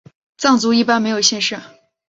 [0.35, 1.59] 藏族一般没有姓氏。